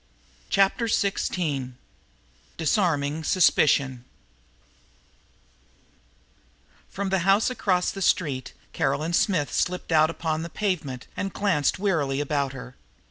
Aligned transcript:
Chapter 0.49 0.87
Sixteen 0.87 1.77
Disarming 2.57 3.23
Suspicion 3.23 4.03
From 6.89 7.09
the 7.09 7.19
house 7.19 7.51
across 7.51 7.91
the 7.91 8.01
street 8.01 8.53
Caroline 8.73 9.13
Smith 9.13 9.53
slipped 9.53 9.91
out 9.91 10.09
upon 10.09 10.41
the 10.41 10.49
pavement 10.49 11.05
and 11.15 11.31
glanced 11.31 11.77
warily 11.77 12.19
about 12.19 12.51
her. 12.53 12.73